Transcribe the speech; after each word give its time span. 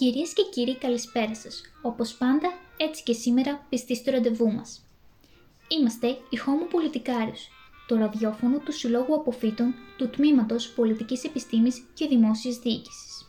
Κυρίες 0.00 0.32
και 0.32 0.42
κύριοι 0.50 0.76
καλησπέρα 0.76 1.34
σας. 1.34 1.62
Όπως 1.82 2.14
πάντα, 2.14 2.48
έτσι 2.76 3.02
και 3.02 3.12
σήμερα 3.12 3.66
πιστοί 3.68 3.94
στο 3.94 4.10
ραντεβού 4.10 4.52
μας. 4.52 4.86
Είμαστε 5.68 6.06
η 6.06 6.38
Homo 6.46 6.70
Πολιτικάριους, 6.70 7.48
το 7.86 7.96
ραδιόφωνο 7.96 8.58
του 8.58 8.72
Συλλόγου 8.72 9.14
Αποφύτων 9.14 9.74
του 9.96 10.10
Τμήματος 10.10 10.68
Πολιτικής 10.68 11.24
Επιστήμης 11.24 11.82
και 11.94 12.06
Δημόσιας 12.06 12.58
Διοίκησης. 12.58 13.28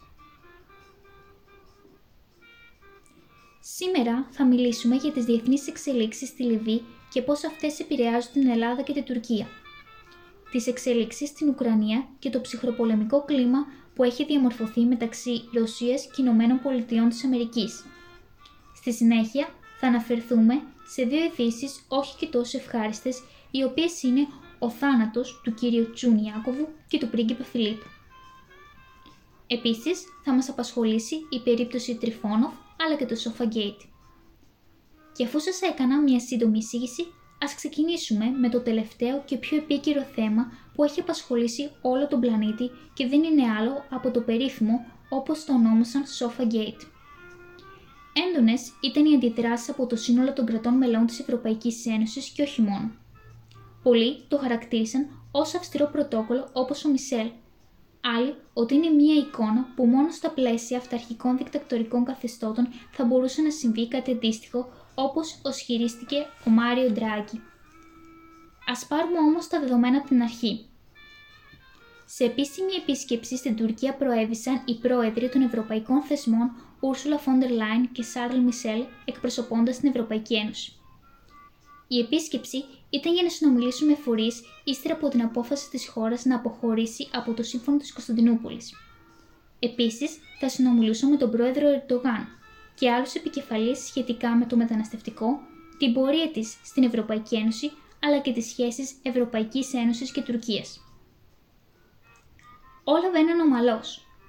Σήμερα 3.60 4.28
θα 4.32 4.46
μιλήσουμε 4.46 4.96
για 4.96 5.12
τις 5.12 5.26
διεθνείς 5.26 5.68
εξελίξεις 5.68 6.30
στη 6.30 6.44
Λιβύη 6.44 6.84
και 7.10 7.22
πώς 7.22 7.44
αυτές 7.44 7.80
επηρεάζουν 7.80 8.32
την 8.32 8.48
Ελλάδα 8.48 8.82
και 8.82 8.94
την 8.94 9.04
Τουρκία. 9.04 9.48
Τις 10.52 10.68
εξελίξεις 10.68 11.30
στην 11.30 11.50
Ουκρανία 11.50 12.08
και 12.20 12.30
το 12.30 12.42
ψυχροπολεμικό 12.42 13.26
κλίμα 13.26 13.66
που 13.96 14.04
έχει 14.04 14.26
διαμορφωθεί 14.26 14.82
μεταξύ 14.82 15.44
Ρωσίας 15.54 16.06
και 16.06 16.22
Ηνωμένων 16.22 16.60
Πολιτειών 16.62 17.10
της 17.10 17.24
Αμερικής. 17.24 17.86
Στη 18.76 18.94
συνέχεια 18.94 19.48
θα 19.80 19.88
αναφερθούμε 19.88 20.62
σε 20.88 21.04
δύο 21.04 21.24
ειδήσεις 21.24 21.86
όχι 21.88 22.18
και 22.18 22.28
τόσο 22.28 22.58
ευχάριστες, 22.58 23.24
οι 23.52 23.64
οποίες 23.64 24.04
είναι 24.04 24.28
ο 24.60 24.70
θάνατος 24.70 25.42
του 25.44 25.54
κύριου 25.54 25.92
Τσούν 25.94 26.18
Ιάκωβου 26.18 26.68
και 26.88 26.98
του 26.98 27.08
πρίγκιπα 27.10 27.44
Φιλίππου. 27.44 27.86
Επίσης, 29.48 30.04
θα 30.24 30.34
μας 30.34 30.50
απασχολήσει 30.50 31.16
η 31.30 31.40
περίπτωση 31.40 31.96
Τριφόνοφ 31.96 32.54
αλλά 32.78 32.96
και 32.96 33.06
το 33.06 33.16
Sofa 33.24 33.44
Gate. 33.44 33.86
Και 35.14 35.26
αφού 35.26 35.40
σας 35.40 35.62
έκανα 35.62 36.02
μια 36.02 36.20
σύντομη 36.20 36.58
εισήγηση, 36.58 37.06
ας 37.44 37.56
ξεκινήσουμε 37.56 38.26
με 38.26 38.50
το 38.50 38.60
τελευταίο 38.60 39.24
και 39.26 39.38
πιο 39.38 39.58
επίκαιρο 39.58 40.02
θέμα 40.02 40.52
που 40.76 40.84
έχει 40.84 41.00
απασχολήσει 41.00 41.72
όλο 41.82 42.08
τον 42.08 42.20
πλανήτη 42.20 42.72
και 42.94 43.08
δεν 43.08 43.24
είναι 43.24 43.52
άλλο 43.60 43.86
από 43.90 44.12
το 44.12 44.22
περίφημο 44.22 44.86
όπως 45.10 45.46
το 45.46 45.54
ονόμασαν 45.54 46.04
Sofa 46.20 46.54
Gate. 46.54 46.82
Έντονες 48.14 48.72
ήταν 48.82 49.06
οι 49.06 49.16
αντιδράσεις 49.16 49.70
από 49.70 49.86
το 49.86 49.96
σύνολο 49.96 50.34
των 50.34 50.46
κρατών 50.46 50.74
μελών 50.74 51.06
της 51.06 51.20
Ευρωπαϊκής 51.20 51.86
Ένωσης 51.86 52.30
και 52.30 52.42
όχι 52.42 52.62
μόνο. 52.62 52.92
Πολλοί 53.84 54.24
το 54.28 54.38
χαρακτήρισαν 54.38 55.08
ως 55.32 55.56
αυστηρό 55.56 55.86
πρωτόκολλο 55.92 56.50
όπως 56.54 56.86
ο 56.86 56.90
Μισελ. 56.90 57.32
Άλλοι 58.18 58.36
ότι 58.54 58.76
είναι 58.76 58.90
μία 58.90 59.16
εικόνα 59.16 59.68
που 59.76 59.86
μόνο 59.86 60.12
στα 60.12 60.30
πλαίσια 60.30 60.78
αυταρχικών 60.78 61.38
δικτακτορικών 61.38 62.06
καθεστώτων 62.06 62.68
θα 62.92 63.06
μπορούσε 63.06 63.42
να 63.42 63.52
συμβεί 63.52 63.88
κάτι 63.88 64.12
αντίστοιχο 64.12 64.70
όπως 65.02 65.40
οσχυρίστηκε 65.42 66.26
ο 66.48 66.50
Μάριο 66.50 66.90
Ντράγκη. 66.92 67.42
Ας 68.68 68.86
πάρουμε 68.86 69.18
όμως 69.18 69.48
τα 69.48 69.60
δεδομένα 69.60 69.98
από 69.98 70.08
την 70.08 70.22
αρχή. 70.22 70.66
Σε 72.06 72.24
επίσημη 72.24 72.74
επίσκεψη 72.74 73.38
στην 73.38 73.56
Τουρκία 73.56 73.94
προέβησαν 73.94 74.62
οι 74.66 74.76
πρόεδροι 74.76 75.30
των 75.30 75.42
ευρωπαϊκών 75.42 76.02
θεσμών 76.02 76.52
Ούρσουλα 76.80 77.18
Φόντερ 77.18 77.50
Λάιν 77.50 77.92
και 77.92 78.04
Σάρλ 78.04 78.38
Μισελ 78.38 78.84
εκπροσωπώντας 79.06 79.78
την 79.78 79.90
Ευρωπαϊκή 79.90 80.36
Ένωση. 80.36 80.74
Η 81.88 82.00
επίσκεψη 82.00 82.64
ήταν 82.90 83.14
για 83.14 83.24
να 83.24 83.30
συνομιλήσουν 83.30 83.88
με 83.88 83.96
φορείς 83.96 84.42
ύστερα 84.64 84.94
από 84.94 85.10
την 85.10 85.22
απόφαση 85.22 85.70
της 85.70 85.88
χώρας 85.88 86.26
να 86.26 86.36
αποχωρήσει 86.36 87.08
από 87.14 87.34
το 87.34 87.44
σύμφωνο 87.44 87.78
της 87.78 87.94
Κωνσταντινούπολης. 87.94 88.74
Επίσης, 89.60 90.18
θα 90.40 90.50
συνομιλούσαν 90.50 91.10
με 91.10 91.18
τον 91.18 91.32
πρόεδρο 91.32 91.68
Ερντογάν 91.68 92.41
και 92.82 92.92
άλλους 92.92 93.14
επικεφαλεί 93.14 93.76
σχετικά 93.76 94.36
με 94.36 94.46
το 94.46 94.56
μεταναστευτικό, 94.56 95.40
την 95.78 95.94
πορεία 95.94 96.30
της 96.32 96.58
στην 96.64 96.84
Ευρωπαϊκή 96.84 97.36
Ένωση 97.36 97.72
αλλά 98.04 98.20
και 98.20 98.32
τις 98.32 98.46
σχέσεις 98.46 98.96
Ευρωπαϊκής 99.02 99.74
Ένωσης 99.74 100.12
και 100.12 100.22
Τουρκίας. 100.22 100.82
Όλα 102.84 103.12
βαίναν 103.12 103.40
ομαλώ. 103.40 103.82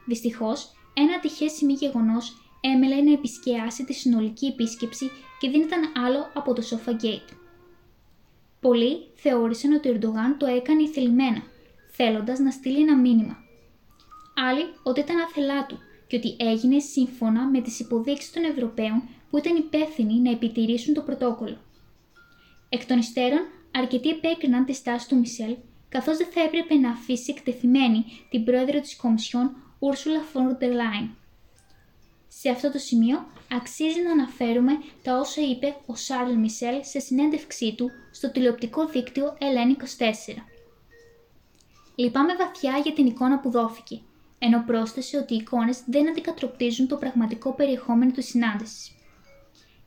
Δυστυχώς, 0.06 0.72
ένα 0.94 1.14
ατυχές 1.14 1.52
σημείο 1.52 1.74
γεγονός 1.74 2.32
έμελε 2.60 3.02
να 3.02 3.12
επισκιάσει 3.12 3.84
τη 3.84 3.92
συνολική 3.92 4.46
επίσκεψη 4.46 5.10
και 5.38 5.50
δεν 5.50 5.60
ήταν 5.60 5.92
άλλο 6.04 6.30
από 6.34 6.52
το 6.52 6.62
Sofa 6.70 6.90
Gate. 6.90 7.36
Πολλοί 8.60 9.10
θεώρησαν 9.14 9.72
ότι 9.72 9.88
ο 9.88 9.92
Ερντογάν 9.92 10.36
το 10.38 10.46
έκανε 10.46 10.82
ηθελημένα, 10.82 11.42
θέλοντας 11.90 12.38
να 12.38 12.50
στείλει 12.50 12.80
ένα 12.80 12.96
μήνυμα. 12.96 13.36
Άλλοι 14.50 14.64
ότι 14.82 15.00
ήταν 15.00 15.18
άθελά 15.18 15.66
του 15.66 15.78
και 16.12 16.18
ότι 16.18 16.36
έγινε 16.38 16.78
σύμφωνα 16.78 17.48
με 17.48 17.60
τις 17.60 17.80
υποδείξεις 17.80 18.32
των 18.32 18.44
Ευρωπαίων 18.44 19.02
που 19.30 19.38
ήταν 19.38 19.56
υπεύθυνοι 19.56 20.20
να 20.20 20.30
επιτηρήσουν 20.30 20.94
το 20.94 21.00
πρωτόκολλο. 21.00 21.56
Εκ 22.68 22.86
των 22.86 22.98
υστέρων, 22.98 23.40
αρκετοί 23.70 24.08
επέκριναν 24.08 24.64
τη 24.64 24.72
στάση 24.72 25.08
του 25.08 25.18
Μισελ, 25.18 25.56
καθώς 25.88 26.16
δεν 26.16 26.26
θα 26.30 26.42
έπρεπε 26.42 26.74
να 26.74 26.90
αφήσει 26.90 27.34
εκτεθειμένη 27.36 28.04
την 28.30 28.44
πρόεδρο 28.44 28.80
της 28.80 28.96
Κομισιόν 28.96 29.56
Ursula 29.78 30.36
von 30.36 30.62
der 30.62 30.70
Leyen. 30.70 31.08
Σε 32.28 32.50
αυτό 32.50 32.70
το 32.70 32.78
σημείο 32.78 33.26
αξίζει 33.52 34.02
να 34.02 34.10
αναφέρουμε 34.10 34.72
τα 35.02 35.18
όσα 35.18 35.40
είπε 35.40 35.76
ο 35.86 35.94
Σάρλ 35.94 36.32
Μισελ 36.32 36.84
σε 36.84 36.98
συνέντευξή 36.98 37.74
του 37.74 37.90
στο 38.12 38.30
τηλεοπτικό 38.30 38.86
δίκτυο 38.86 39.36
LN24. 39.38 40.34
Λυπάμαι 41.94 42.36
βαθιά 42.36 42.78
για 42.82 42.92
την 42.92 43.06
εικόνα 43.06 43.38
που 43.40 43.50
δόθηκε, 43.50 44.00
ενώ 44.44 44.62
πρόσθεσε 44.66 45.16
ότι 45.16 45.34
οι 45.34 45.36
εικόνες 45.36 45.82
δεν 45.86 46.08
αντικατροπτίζουν 46.08 46.88
το 46.88 46.96
πραγματικό 46.96 47.52
περιεχόμενο 47.52 48.10
της 48.10 48.26
συνάντησης. 48.26 48.92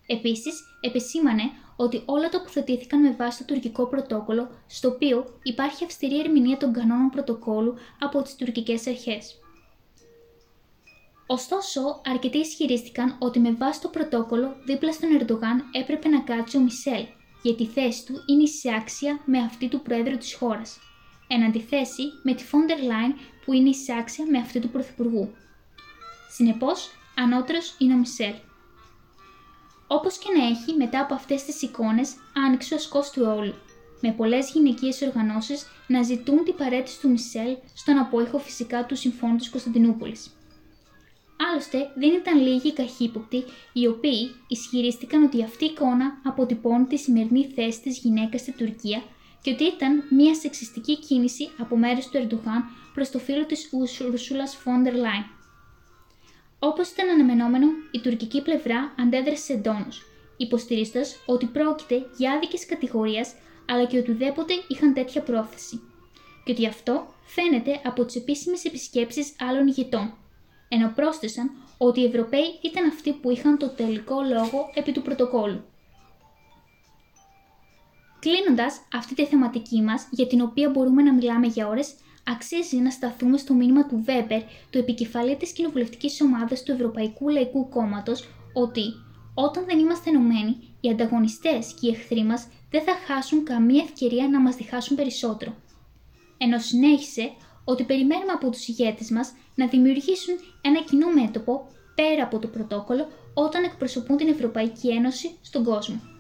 Επίσης, 0.06 0.64
επισήμανε 0.82 1.44
ότι 1.76 2.02
όλα 2.06 2.30
τοποθετήθηκαν 2.30 3.02
με 3.02 3.12
βάση 3.12 3.38
το 3.44 3.54
τουρκικό 3.54 3.88
πρωτόκολλο, 3.88 4.50
στο 4.68 4.90
οποίο 4.90 5.26
υπάρχει 5.44 5.84
αυστηρή 5.84 6.20
ερμηνεία 6.20 6.58
των 6.58 6.74
κανόνων 6.74 7.10
πρωτοκόλλου 7.10 7.76
από 8.00 8.22
τις 8.22 8.36
τουρκικές 8.36 8.88
αρχές. 8.88 9.40
Ωστόσο, 11.28 12.02
αρκετοί 12.06 12.38
ισχυρίστηκαν 12.38 13.16
ότι 13.20 13.40
με 13.40 13.52
βάση 13.52 13.82
το 13.82 13.88
πρωτόκολλο 13.88 14.56
δίπλα 14.66 14.92
στον 14.92 15.10
Ερντογάν 15.20 15.64
έπρεπε 15.72 16.08
να 16.08 16.22
κάτσει 16.22 16.58
ο 16.58 16.60
Μισελ, 16.60 17.06
γιατί 17.42 17.64
η 17.64 17.68
θέση 17.68 18.06
του 18.06 18.24
είναι 18.26 18.44
εισάξια 18.44 19.20
με 19.26 19.38
αυτή 19.38 19.68
του 19.68 19.82
Πρόεδρου 19.82 20.18
της 20.18 20.34
χώρας, 20.34 20.80
εν 21.28 21.44
αντιθέσει 21.44 22.04
με 22.24 22.34
τη 22.34 22.44
Φόντερ 22.44 22.84
Λάιν 22.84 23.16
που 23.46 23.54
είναι 23.54 23.70
εισάξια 23.70 24.26
με 24.30 24.38
αυτή 24.38 24.60
του 24.60 24.70
Πρωθυπουργού. 24.70 25.34
Συνεπώς, 26.30 26.90
ανώτερος 27.16 27.76
είναι 27.78 27.94
ο 27.94 27.98
Μισελ. 27.98 28.34
Όπως 29.88 30.18
και 30.18 30.30
να 30.38 30.46
έχει, 30.46 30.74
μετά 30.78 31.00
από 31.00 31.14
αυτές 31.14 31.44
τις 31.44 31.62
εικόνες, 31.62 32.16
άνοιξε 32.46 32.74
ο 32.74 32.78
ασκός 32.78 33.10
του 33.10 33.24
όλου, 33.38 33.54
με 34.02 34.12
πολλές 34.12 34.52
γυναικείες 34.52 35.02
οργανώσεις 35.02 35.68
να 35.88 36.04
ζητούν 36.04 36.44
την 36.44 36.56
παρέτηση 36.56 37.00
του 37.00 37.10
Μισελ 37.10 37.58
στον 37.74 37.98
απόϊχο 37.98 38.38
φυσικά 38.38 38.86
του 38.86 38.96
Συμφώνου 38.96 39.36
της 39.36 39.50
Κωνσταντινούπολης. 39.50 40.30
Άλλωστε, 41.52 41.92
δεν 41.96 42.14
ήταν 42.14 42.42
λίγοι 42.42 42.74
καχύποπτοι 42.74 43.44
οι 43.74 43.88
οποίοι 43.88 44.36
ισχυρίστηκαν 44.48 45.24
ότι 45.24 45.44
αυτή 45.44 45.66
η 45.66 45.68
εικόνα 45.72 46.22
αποτυπώνει 46.24 46.86
τη 46.86 46.98
σημερινή 46.98 47.52
θέση 47.56 47.82
της 47.82 47.98
γυναίκας 47.98 48.42
στη 48.42 48.52
Τουρκία 48.52 49.04
και 49.46 49.52
ότι 49.52 49.64
ήταν 49.64 50.04
μια 50.10 50.36
σεξιστική 50.36 50.98
κίνηση 51.00 51.50
από 51.58 51.78
μέρους 51.78 52.08
του 52.08 52.18
Ερντογάν 52.18 52.64
προς 52.94 53.10
το 53.10 53.20
φίλο 53.20 53.46
της 53.46 53.70
Ουρσούλα 53.72 54.48
Φόντερ 54.48 54.94
Λάιν. 54.94 55.24
Όπως 56.60 56.90
ήταν 56.90 57.10
αναμενόμενο, 57.10 57.68
η 57.92 58.00
τουρκική 58.00 58.42
πλευρά 58.42 58.94
αντέδρασε 59.00 59.54
εντόνως, 59.54 60.02
υποστηρίζοντας 60.38 61.16
ότι 61.26 61.46
πρόκειται 61.46 62.06
για 62.18 62.32
άδικες 62.32 62.66
κατηγορίες 62.66 63.34
αλλά 63.70 63.86
και 63.86 63.98
ότι 63.98 64.12
ουδέποτε 64.12 64.54
είχαν 64.68 64.94
τέτοια 64.94 65.22
πρόθεση. 65.22 65.82
Και 66.44 66.52
ότι 66.52 66.68
αυτό 66.68 67.14
φαίνεται 67.26 67.82
από 67.84 68.06
τις 68.06 68.16
επίσημες 68.16 68.66
επισκέψεις 68.66 69.36
άλλων 69.40 69.68
ηγετών, 69.68 70.14
ενώ 70.70 70.92
πρόσθεσαν 70.96 71.52
ότι 71.78 72.02
οι 72.02 72.06
Ευρωπαίοι 72.06 72.60
ήταν 72.62 72.88
αυτοί 72.88 73.14
που 73.14 73.30
είχαν 73.32 73.58
το 73.58 73.70
τελικό 73.70 74.16
λόγο 74.22 74.72
επί 74.74 74.92
του 74.92 75.02
πρωτοκόλου. 75.02 75.64
Κλείνοντας 78.20 78.82
αυτή 78.94 79.16
τη 79.16 79.26
θεματική 79.26 79.82
μας, 79.82 80.08
για 80.12 80.28
την 80.28 80.42
οποία 80.42 80.70
μπορούμε 80.70 81.02
να 81.02 81.14
μιλάμε 81.14 81.48
για 81.48 81.68
ώρες, 81.68 81.96
αξίζει 82.24 82.78
να 82.78 82.90
σταθούμε 82.90 83.38
στο 83.38 83.54
μήνυμα 83.54 83.86
του 83.86 84.02
Βέμπερ, 84.06 84.42
του 84.70 84.78
επικεφαλή 84.78 85.36
της 85.36 85.52
κοινοβουλευτικής 85.52 86.22
ομάδας 86.22 86.64
του 86.64 86.72
Ευρωπαϊκού 86.72 87.30
Λαϊκού 87.30 87.70
Κόμματος, 87.70 88.28
ότι 88.54 88.84
όταν 89.34 89.66
δεν 89.66 89.80
είμαστε 89.80 90.10
ενωμένοι, 90.10 90.58
οι 90.82 90.90
ανταγωνιστές 90.90 91.74
και 91.80 91.88
οι 91.88 91.90
εχθροί 91.90 92.24
μας 92.24 92.48
δεν 92.70 92.84
θα 92.84 92.94
χάσουν 93.08 93.44
καμία 93.44 93.84
ευκαιρία 93.84 94.28
να 94.28 94.40
μας 94.40 94.56
διχάσουν 94.56 94.96
περισσότερο. 94.96 95.56
Ενώ 96.38 96.60
συνέχισε 96.60 97.32
ότι 97.64 97.84
περιμένουμε 97.84 98.32
από 98.32 98.50
τους 98.50 98.68
ηγέτες 98.68 99.10
μας 99.10 99.34
να 99.56 99.68
δημιουργήσουν 99.68 100.36
ένα 100.62 100.82
κοινό 100.82 101.10
μέτωπο 101.10 101.68
πέρα 101.96 102.24
από 102.24 102.40
το 102.40 102.48
πρωτόκολλο 102.48 103.08
όταν 103.34 103.64
εκπροσωπούν 103.64 104.18
την 104.18 104.28
Ευρωπαϊκή 104.28 104.90
Ένωση 104.90 105.32
στον 105.42 105.64
κόσμο. 105.64 106.15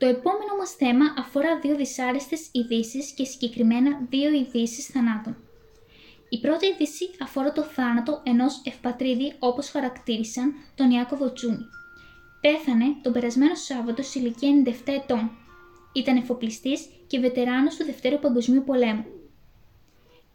Το 0.00 0.06
επόμενο 0.06 0.56
μας 0.58 0.70
θέμα 0.70 1.14
αφορά 1.18 1.58
δύο 1.58 1.76
δυσάρεστες 1.76 2.48
ειδήσεις 2.52 3.10
και 3.10 3.24
συγκεκριμένα 3.24 4.06
δύο 4.10 4.30
ειδήσεις 4.30 4.86
θανάτων. 4.86 5.36
Η 6.28 6.40
πρώτη 6.40 6.66
ειδήση 6.66 7.10
αφορά 7.22 7.52
το 7.52 7.62
θάνατο 7.62 8.20
ενός 8.24 8.60
ευπατρίδη 8.64 9.34
όπως 9.38 9.70
χαρακτήρισαν 9.70 10.54
τον 10.74 10.90
Ιάκωβο 10.90 11.32
Τσούνι. 11.32 11.66
Πέθανε 12.40 12.84
τον 13.02 13.12
περασμένο 13.12 13.54
Σάββατο 13.54 14.02
σε 14.02 14.18
ηλικία 14.18 14.62
97 14.66 14.70
ετών. 14.84 15.30
Ήταν 15.92 16.16
εφοπλιστής 16.16 16.86
και 17.06 17.18
βετεράνος 17.18 17.76
του 17.76 17.84
Δευτέρου 17.84 18.18
Παγκοσμίου 18.18 18.62
Πολέμου. 18.66 19.04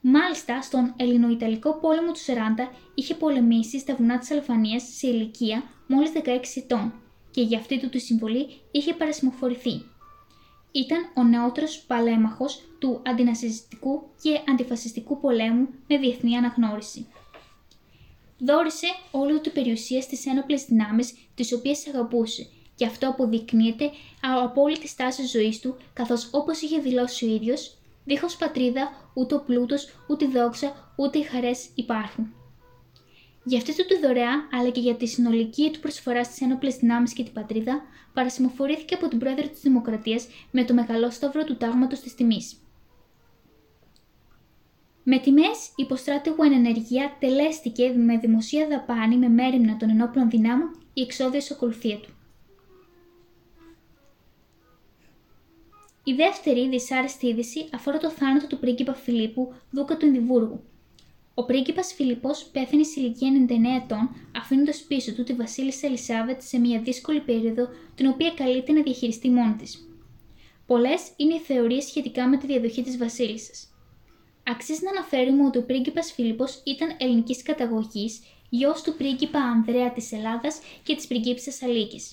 Μάλιστα, 0.02 0.62
στον 0.62 0.94
Ελληνοϊταλικό 0.98 1.80
πόλεμο 1.80 2.12
του 2.12 2.20
40 2.20 2.70
είχε 2.96 3.14
πολεμήσει 3.14 3.80
στα 3.80 3.96
βουνά 3.96 4.18
της 4.18 4.32
Αλφανίας 4.32 4.84
σε 4.84 5.08
ηλικία 5.08 5.64
μόλις 5.88 6.12
16 6.12 6.58
ετών 6.58 6.94
και 7.36 7.42
για 7.42 7.58
αυτή 7.58 7.80
του 7.80 7.90
τη 7.90 8.00
συμβολή 8.00 8.48
είχε 8.72 8.94
παρασημοφορηθεί. 8.94 9.82
Ήταν 10.72 11.12
ο 11.16 11.24
νεότερος 11.24 11.80
παλέμαχος 11.88 12.62
του 12.80 13.02
αντινασιστικού 13.06 14.02
και 14.22 14.40
αντιφασιστικού 14.50 15.20
πολέμου 15.20 15.68
με 15.88 15.98
διεθνή 15.98 16.38
αναγνώριση. 16.38 17.08
Δόρισε 18.38 18.88
όλη 19.12 19.34
του 19.34 19.42
την 19.42 19.52
περιουσία 19.52 20.02
στις 20.02 20.26
ένοπλες 20.26 20.66
δυνάμεις 20.66 21.14
τις 21.36 21.54
οποίες 21.54 21.88
αγαπούσε 21.88 22.48
και 22.76 22.86
αυτό 22.86 23.10
αποδεικνύεται 23.10 23.92
από 24.22 24.46
απόλυτη 24.46 24.88
στάση 24.88 25.26
ζωής 25.26 25.60
του 25.60 25.78
καθώς 25.94 26.30
όπως 26.32 26.62
είχε 26.62 26.80
δηλώσει 26.80 27.26
ο 27.26 27.34
ίδιος 27.34 27.78
Δίχως 28.06 28.36
πατρίδα, 28.36 29.12
ούτε 29.14 29.36
ο 29.36 29.40
πλούτος, 29.40 29.88
ούτε 30.08 30.26
η 30.26 30.28
δόξα, 30.28 30.94
ούτε 30.96 31.18
οι 31.20 31.24
χαρές 31.24 31.70
υπάρχουν. 31.76 32.34
Για 33.48 33.58
αυτή 33.58 33.76
του 33.76 33.86
τη 33.88 34.00
δωρεά, 34.00 34.48
αλλά 34.52 34.70
και 34.70 34.80
για 34.80 34.96
τη 34.96 35.06
συνολική 35.08 35.72
του 35.72 35.80
προσφορά 35.80 36.24
στις 36.24 36.42
ένοπλες 36.42 36.76
δυνάμεις 36.76 37.14
και 37.14 37.24
την 37.24 37.34
πατρίδα, 37.34 37.82
παρασημοφορήθηκε 38.14 38.94
από 38.94 39.08
την 39.08 39.20
πρόεδρο 39.20 39.48
της 39.48 39.60
Δημοκρατίας 39.62 40.28
με 40.52 40.64
το 40.64 40.74
μεγαλό 40.74 41.10
σταύρο 41.10 41.44
του 41.44 41.58
τάγματος 41.58 42.00
της 42.00 42.16
τιμής. 42.16 42.60
Με 45.04 45.20
τιμές, 45.20 45.72
υποστράτηγου 45.76 46.44
εν 46.44 46.52
ενεργεία 46.52 47.16
τελέστηκε 47.20 47.90
με 47.90 48.18
δημοσία 48.18 48.68
δαπάνη 48.68 49.18
με 49.18 49.30
μέρημνα 49.30 49.78
των 49.78 49.90
ενόπλων 49.90 50.30
δυνάμων 50.30 50.80
η 50.94 51.02
εξόδια 51.02 51.42
ακολουθία 51.52 51.98
του. 51.98 52.10
Η 56.04 56.14
δεύτερη 56.14 56.70
δυσάρεστη 56.70 57.28
είδηση 57.28 57.70
αφορά 57.74 57.98
το 57.98 58.10
θάνατο 58.10 58.48
του 58.48 58.60
πρίγκιπα 58.60 58.94
Φιλίππου, 58.94 59.54
δούκα 59.72 59.98
του 59.98 60.06
Ενδιβούργου. 60.06 60.64
Ο 61.38 61.46
πρίγκιπας 61.46 61.94
Φιλιππός 61.94 62.44
πέθανε 62.44 62.84
σε 62.84 63.00
ηλικία 63.00 63.32
99 63.50 63.84
ετών, 63.84 64.10
αφήνοντας 64.36 64.82
πίσω 64.88 65.14
του 65.14 65.24
τη 65.24 65.34
Βασίλισσα 65.34 65.88
Ελισάβετ 65.88 66.42
σε 66.42 66.58
μια 66.60 66.82
δύσκολη 66.82 67.20
περίοδο, 67.20 67.68
την 67.96 68.08
οποία 68.08 68.32
καλείται 68.32 68.72
να 68.72 68.82
διαχειριστεί 68.82 69.30
μόνη 69.30 69.54
της. 69.54 69.90
Πολλές 70.66 71.12
είναι 71.16 71.34
οι 71.34 71.40
θεωρίες 71.40 71.84
σχετικά 71.84 72.28
με 72.28 72.38
τη 72.38 72.48
διαδοχή 72.48 72.84
της 72.84 72.98
Βασίλισσας. 72.98 73.70
Αξίζει 74.44 74.84
να 74.84 74.90
αναφέρουμε 74.90 75.46
ότι 75.46 75.58
ο 75.58 75.64
πρίγκιπας 75.64 76.12
Φίλιππο 76.12 76.46
ήταν 76.64 76.96
ελληνικής 76.98 77.44
καταγωγής, 77.44 78.20
γιος 78.50 78.82
του 78.82 78.96
πρίγκιπα 78.96 79.40
Ανδρέα 79.40 79.92
της 79.92 80.12
Ελλάδας 80.12 80.60
και 80.84 80.96
της 80.96 81.08
πριγκίψα 81.08 81.52
Αλίκης. 81.66 82.12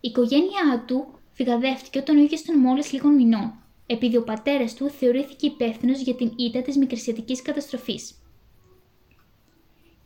Η 0.00 0.08
οικογένειά 0.08 0.84
του 0.86 1.18
φυγαδεύτηκε 1.32 1.98
όταν 1.98 2.16
ο 2.16 2.20
ίδιος 2.20 2.40
ήταν 2.40 2.58
μόλις 2.58 2.92
λίγων 2.92 3.14
μηνών, 3.14 3.61
επειδή 3.92 4.16
ο 4.16 4.24
πατέρας 4.24 4.74
του 4.74 4.90
θεωρήθηκε 4.90 5.46
υπεύθυνος 5.46 6.00
για 6.00 6.14
την 6.14 6.32
ήττα 6.36 6.62
της 6.62 6.76
μικρασιατικής 6.76 7.42
καταστροφής. 7.42 8.14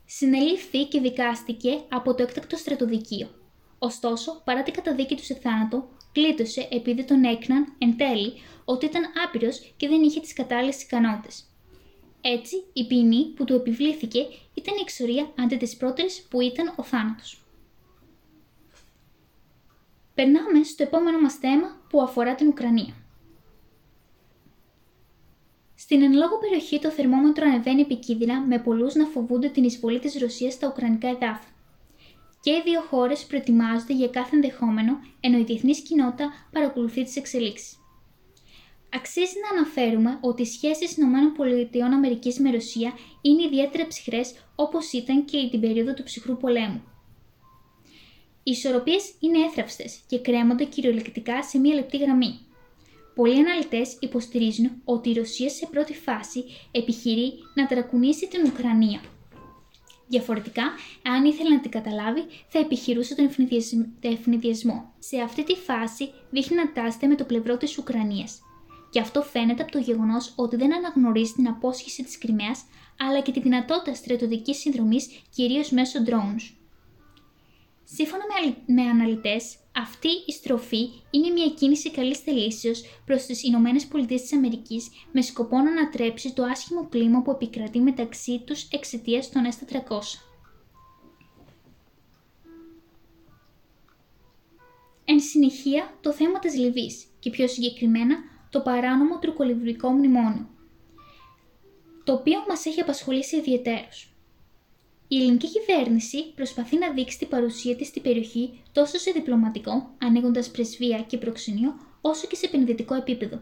Συνελήφθη 0.05 0.85
και 0.85 1.01
δικάστηκε 1.01 1.81
από 1.89 2.15
το 2.15 2.23
έκτακτο 2.23 2.57
στρατοδικείο. 2.57 3.29
Ωστόσο, 3.79 4.43
παρά 4.45 4.63
την 4.63 4.73
καταδίκη 4.73 5.15
του 5.15 5.25
σε 5.25 5.35
θάνατο, 5.35 5.89
κλείτωσε 6.13 6.69
επειδή 6.71 7.05
τον 7.05 7.25
έκναν 7.25 7.75
εν 7.79 7.97
τέλει 7.97 8.33
ότι 8.65 8.87
ήταν 8.87 9.03
άπειρος 9.25 9.73
και 9.77 9.89
δεν 9.89 10.03
είχε 10.03 10.21
τις 10.21 10.33
κατάλληλες 10.33 10.83
ικανότητες. 10.83 11.45
Έτσι, 12.21 12.57
η 12.73 12.87
ποινή 12.87 13.25
που 13.25 13.45
του 13.45 13.55
επιβλήθηκε 13.55 14.19
ήταν 14.55 14.75
η 14.77 14.81
εξορία 14.81 15.33
αντί 15.39 15.57
της 15.57 15.77
πρώτης 15.77 16.27
που 16.31 16.41
ήταν 16.41 16.73
ο 16.77 16.83
θάνατος. 16.83 17.41
Περνάμε 20.15 20.65
στο 20.65 20.83
επόμενο 20.83 21.21
μας 21.21 21.35
θέμα 21.35 21.81
που 21.89 22.03
αφορά 22.03 22.35
την 22.35 22.49
Ουκρανία. 22.49 23.06
Στην 25.79 26.03
εν 26.03 26.13
λόγω 26.13 26.39
περιοχή 26.39 26.79
το 26.79 26.91
θερμόμετρο 26.91 27.49
ανεβαίνει 27.49 27.81
επικίνδυνα 27.81 28.41
με 28.41 28.59
πολλούς 28.59 28.95
να 28.95 29.07
φοβούνται 29.07 29.49
την 29.49 29.65
εισβολή 29.65 29.99
της 29.99 30.19
Ρωσίας 30.19 30.53
στα 30.53 30.69
Ουκρανικά 30.69 31.09
εδάφη. 31.09 31.47
Και 32.41 32.51
οι 32.51 32.63
δύο 32.65 32.81
χώρες 32.81 33.25
προετοιμάζονται 33.25 33.93
για 33.93 34.09
κάθε 34.09 34.35
ενδεχόμενο, 34.35 34.99
ενώ 35.21 35.39
η 35.39 35.45
διεθνής 35.45 35.81
κοινότητα 35.81 36.33
παρακολουθεί 36.53 37.05
τις 37.05 37.17
εξελίξεις. 37.17 37.79
Αξίζει 38.95 39.35
να 39.43 39.59
αναφέρουμε 39.59 40.19
ότι 40.21 40.43
οι 40.43 40.47
σχέσεις 40.47 40.97
ΗΠΑ 40.97 42.41
με 42.41 42.51
Ρωσία 42.51 42.93
είναι 43.23 43.43
ιδιαίτερα 43.43 43.87
ψυχρές 43.87 44.35
όπως 44.55 44.93
ήταν 44.93 45.25
και 45.25 45.49
την 45.51 45.61
περίοδο 45.61 45.95
του 45.95 46.03
ψυχρού 46.03 46.37
πολέμου. 46.37 46.83
Οι 48.43 48.51
ισορροπίες 48.51 49.15
είναι 49.21 49.39
έθραυστες 49.39 50.01
και 50.07 50.19
κρέμονται 50.19 50.65
κυριολεκτικά 50.65 51.43
σε 51.43 51.59
μία 51.59 51.75
λεπτή 51.75 51.97
γραμμή. 51.97 52.46
Πολλοί 53.17 53.39
αναλυτές 53.39 53.97
υποστηρίζουν 54.01 54.71
ότι 54.85 55.11
η 55.11 55.13
Ρωσία 55.13 55.49
σε 55.51 55.67
πρώτη 55.71 55.95
φάση 55.95 56.45
επιχειρεί 56.71 57.33
να 57.55 57.67
τρακουνήσει 57.67 58.29
την 58.29 58.45
Ουκρανία. 58.47 59.01
Διαφορετικά, 60.09 60.63
αν 61.03 61.25
ήθελε 61.25 61.51
να 61.51 61.61
την 61.61 61.71
καταλάβει, 61.71 62.25
θα 62.49 62.59
επιχειρούσε 62.59 63.15
τον 63.15 63.31
ευνηδιασμό. 64.01 64.93
Σε 64.99 65.21
αυτή 65.21 65.45
τη 65.45 65.55
φάση 65.55 66.11
δείχνει 66.31 66.57
να 66.57 66.73
τάσσεται 66.73 67.07
με 67.07 67.15
το 67.15 67.25
πλευρό 67.25 67.57
της 67.57 67.79
Ουκρανίας. 67.79 68.41
Και 68.91 69.01
αυτό 69.01 69.23
φαίνεται 69.23 69.63
από 69.63 69.73
το 69.73 69.79
γεγονός 69.79 70.33
ότι 70.37 70.57
δεν 70.57 70.75
αναγνωρίζει 70.75 71.33
την 71.33 71.49
απόσχηση 71.49 72.05
της 72.05 72.19
Κρυμαίας, 72.19 72.65
αλλά 72.99 73.21
και 73.21 73.33
τη 73.33 73.41
δυνατότητα 73.41 73.95
στρατιωτικής 73.95 74.57
συνδρομής 74.57 75.09
κυρίως 75.35 75.71
μέσω 75.71 75.99
drones. 76.07 76.66
Σύμφωνα 77.89 78.23
με, 78.27 78.75
με 78.75 78.83
αναλυτές, 78.89 79.57
αυτή 79.73 80.09
η 80.27 80.33
στροφή 80.33 80.89
είναι 81.11 81.31
μια 81.31 81.49
κίνηση 81.49 81.91
καλής 81.91 82.19
θελήσεως 82.19 82.83
προς 83.05 83.23
τις 83.23 83.43
Ηνωμένες 83.43 83.87
Πολιτείες 83.87 84.21
της 84.21 84.33
Αμερικής 84.33 84.89
με 85.13 85.21
σκοπό 85.21 85.57
να 85.57 85.71
ανατρέψει 85.71 86.33
το 86.33 86.43
άσχημο 86.43 86.89
κλίμα 86.89 87.23
που 87.23 87.31
επικρατεί 87.31 87.81
μεταξύ 87.81 88.43
τους 88.47 88.69
εξαιτίας 88.69 89.31
των 89.31 89.43
S400. 89.45 89.99
Εν 95.05 95.21
συνεχεία, 95.21 95.99
το 96.01 96.13
θέμα 96.13 96.39
της 96.39 96.57
Λιβύης 96.57 97.05
και 97.19 97.31
πιο 97.31 97.49
συγκεκριμένα 97.49 98.17
το 98.51 98.61
παράνομο 98.61 99.19
τουρκολιβρικό 99.19 99.91
μνημόνιο, 99.91 100.49
το 102.05 102.13
οποίο 102.13 102.45
μας 102.49 102.67
έχει 102.67 102.81
απασχολήσει 102.81 103.37
ιδιαίτερως. 103.37 104.16
Η 105.09 105.17
ελληνική 105.17 105.49
κυβέρνηση 105.51 106.33
προσπαθεί 106.35 106.79
να 106.79 106.91
δείξει 106.91 107.19
την 107.19 107.29
παρουσία 107.29 107.77
της 107.77 107.87
στην 107.87 108.03
περιοχή 108.03 108.61
τόσο 108.73 108.99
σε 108.99 109.11
διπλωματικό, 109.11 109.91
ανοίγοντας 109.99 110.51
πρεσβεία 110.51 111.03
και 111.03 111.19
προξενείο, 111.19 111.75
όσο 112.01 112.27
και 112.27 112.37
σε 112.37 112.47
επενδυτικό 112.47 112.95
επίπεδο. 112.95 113.41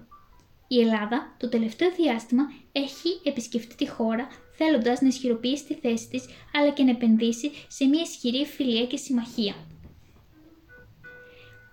Η 0.69 0.81
Ελλάδα 0.81 1.35
το 1.39 1.49
τελευταίο 1.49 1.91
διάστημα 1.91 2.43
έχει 2.73 3.09
επισκεφτεί 3.23 3.75
τη 3.75 3.89
χώρα 3.89 4.29
θέλοντας 4.57 5.01
να 5.01 5.09
ισχυροποιήσει 5.09 5.65
τη 5.65 5.75
θέση 5.75 6.09
της 6.09 6.25
αλλά 6.55 6.71
και 6.71 6.83
να 6.83 6.91
επενδύσει 6.91 7.51
σε 7.69 7.85
μια 7.85 8.03
ισχυρή 8.03 8.47
φιλία 8.47 8.87
και 8.87 8.97
συμμαχία. 8.97 9.55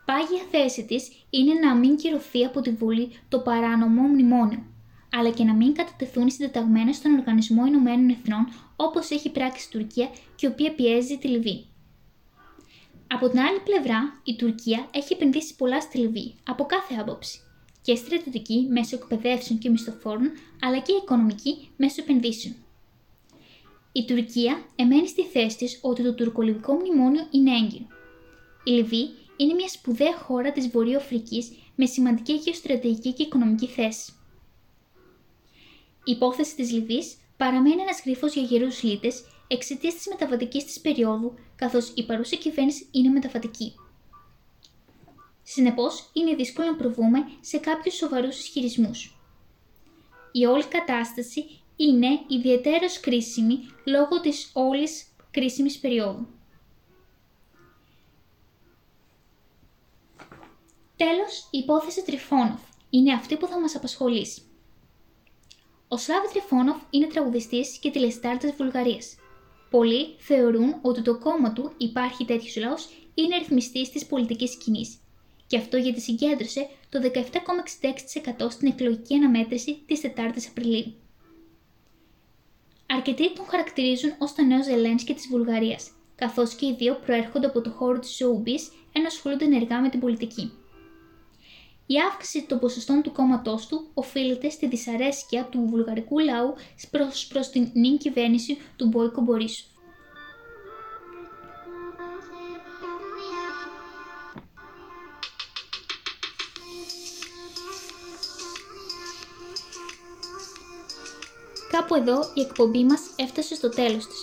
Πάγια 0.06 0.44
θέση 0.52 0.86
της 0.86 1.12
είναι 1.30 1.54
να 1.54 1.76
μην 1.76 1.96
κυρωθεί 1.96 2.46
από 2.46 2.62
τη 2.62 2.72
Βουλή 2.72 3.12
το 3.30 3.40
παράνομο 3.40 4.02
μνημόνιο, 4.02 4.64
αλλά 5.12 5.30
και 5.30 5.44
να 5.44 5.54
μην 5.54 5.74
κατατεθούν 5.74 6.28
οι 6.28 6.32
συντεταγμένες 6.32 6.96
στον 6.96 7.14
Οργανισμό 7.14 7.66
Ηνωμένων 7.66 8.10
Εθνών 8.10 8.48
όπως 8.76 9.10
έχει 9.10 9.30
πράξει 9.30 9.68
η 9.68 9.72
Τουρκία 9.78 10.10
και 10.36 10.46
η 10.46 10.50
οποία 10.50 10.74
πιέζει 10.74 11.18
τη 11.18 11.28
Λιβύη. 11.28 11.66
Από 13.08 13.30
την 13.30 13.40
άλλη 13.40 13.60
πλευρά, 13.60 14.22
η 14.24 14.36
Τουρκία 14.36 14.88
έχει 14.92 15.14
επενδύσει 15.14 15.56
πολλά 15.56 15.82
στη 15.82 15.98
Λιβύη, 15.98 16.36
από 16.48 16.66
κάθε 16.66 16.94
άποψη. 17.00 17.40
Και 17.82 17.96
στρατιωτική 17.96 18.68
μέσω 18.70 18.96
εκπαιδεύσεων 18.96 19.60
και 19.60 19.70
μισθοφόρων, 19.70 20.32
αλλά 20.62 20.80
και 20.80 20.92
οικονομική 20.92 21.70
μέσω 21.78 22.02
επενδύσεων. 22.02 22.56
Η 23.92 24.06
Τουρκία 24.06 24.64
εμένει 24.76 25.08
στη 25.08 25.24
θέση 25.24 25.58
της 25.58 25.80
ότι 25.82 26.04
το 26.04 26.14
τουρκολιβικό 26.14 26.74
μνημόνιο 26.74 27.28
είναι 27.32 27.52
έγκυρο. 27.52 27.86
Η 28.64 28.72
Λιβύη 28.72 29.10
είναι 29.38 29.54
μια 29.54 29.68
σπουδαία 29.68 30.18
χώρα 30.18 30.52
της 30.52 30.70
Βορειοαφρικής 30.70 31.52
με 31.76 31.86
σημαντική 31.86 32.34
γεωστρατηγική 32.34 33.14
και 33.14 33.24
οικονομική 33.24 33.68
θέση. 33.68 34.14
Η 36.04 36.12
υπόθεση 36.12 36.56
της 36.56 36.72
Λιβύης 36.72 37.18
παραμένει 37.38 37.82
ένας 37.82 38.02
γρίφο 38.06 38.28
για 38.28 38.42
γερούς 38.42 38.84
λίτε 38.84 39.12
εξαιτίας 39.48 39.94
της 39.94 40.08
μεταβατικής 40.08 40.66
της 40.66 40.80
περίοδου, 40.80 41.34
καθώς 41.56 41.92
η 41.96 42.06
παρούσα 42.06 42.36
κυβέρνηση 42.36 42.88
είναι 42.92 43.10
μεταβατική. 43.10 43.76
Συνεπώς, 45.44 46.10
είναι 46.14 46.36
δύσκολο 46.36 46.68
να 46.68 46.76
προβούμε 46.76 47.20
σε 47.42 47.58
κάποιους 47.58 47.96
σοβαρούς 47.96 48.40
ισχυρισμούς. 48.40 49.16
Η 50.32 50.46
όλη 50.46 50.64
κατάσταση 50.66 51.46
είναι 51.76 52.08
ιδιαίτερα 52.28 53.00
κρίσιμη 53.02 53.60
λόγω 53.86 54.22
της 54.22 54.50
όλης 54.54 55.06
κρίσιμης 55.32 55.80
περίοδου. 55.80 56.28
Τέλος, 60.96 61.48
η 61.52 61.58
υπόθεση 61.58 62.04
Τριφώνοφ 62.04 62.62
είναι 62.90 63.14
αυτή 63.14 63.38
που 63.38 63.48
θα 63.48 63.60
μας 63.60 63.76
απασχολήσει. 63.76 64.42
Ο 65.94 65.98
Σλάβ 65.98 66.32
Τριφόνοφ 66.32 66.78
είναι 66.90 67.08
τραγουδιστής 67.08 67.78
και 67.78 67.92
τηλεστάρ 67.92 68.38
της 68.38 68.52
Βουλγαρίας. 68.58 69.16
Πολλοί 69.70 70.16
θεωρούν 70.18 70.76
ότι 70.82 71.02
το 71.02 71.18
κόμμα 71.18 71.54
του 71.54 71.74
Υπάρχει 71.78 72.26
τέτοιος 72.26 72.56
λαός 72.56 72.90
είναι 73.14 73.38
ρυθμιστής 73.38 73.90
της 73.90 74.06
πολιτικής 74.06 74.52
σκηνής. 74.52 74.98
Και 75.48 75.58
αυτό 75.58 75.78
γιατί 75.78 76.02
συγκέντρωσε 76.02 76.70
το 76.90 77.00
17,66% 77.02 78.50
στην 78.50 78.68
εκλογική 78.68 79.16
αναμέτρηση 79.16 79.84
της 79.86 80.02
4η 80.04 80.48
Απριλίου. 80.50 80.94
Αρκετοί 82.86 83.34
τον 83.34 83.46
χαρακτηρίζουν 83.46 84.14
ως 84.18 84.34
το 84.34 84.44
νέος 84.44 84.66
Ζελένσκι 84.66 85.14
της 85.14 85.28
Βουλγαρίας, 85.28 85.92
καθώς 86.16 86.54
και 86.56 86.66
οι 86.66 86.76
δύο 86.78 87.00
προέρχονται 87.06 87.48
από 87.48 87.62
το 87.62 87.70
χώρο 87.70 88.00
της 88.00 88.22
showbiz 88.22 88.74
ενώ 88.92 89.08
ασχολούνται 89.08 89.46
ενεργά 89.46 89.82
με 89.82 89.90
την 89.90 90.00
πολιτική. 90.00 90.52
Η 91.94 92.00
αύξηση 92.12 92.46
των 92.46 92.60
ποσοστών 92.60 93.02
του 93.02 93.12
κόμματός 93.12 93.68
του 93.68 93.88
οφείλεται 93.94 94.50
στη 94.50 94.68
δυσαρέσκεια 94.68 95.46
του 95.46 95.66
βουλγαρικού 95.70 96.20
λαού 96.20 96.54
προς, 96.92 97.28
προς 97.28 97.50
την 97.50 97.70
νυν 97.74 97.98
κυβέρνηση 97.98 98.58
του 98.76 98.88
Μπόικο 98.88 99.22
Μπορίσου. 99.22 99.66
Κάπου 111.72 111.96
εδώ 111.96 112.20
η 112.34 112.42
εκπομπή 112.42 112.84
μας 112.84 113.02
έφτασε 113.16 113.56
στο 113.56 113.70
τέλος 113.70 114.08
της. 114.08 114.20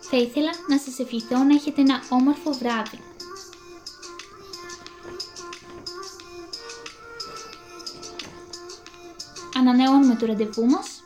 Θα 0.00 0.16
ήθελα 0.16 0.50
να 0.68 0.78
σας 0.78 0.98
ευχηθώ 0.98 1.38
να 1.38 1.54
έχετε 1.54 1.80
ένα 1.80 2.02
όμορφο 2.10 2.50
βράδυ. 2.50 3.07
Ανανεώνουμε 9.68 10.14
το 10.14 10.26
ραντεβού 10.26 10.64
μας. 10.64 11.02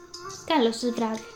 Καλό 0.47 0.73
σας 0.73 0.90
βράδυ. 0.90 1.32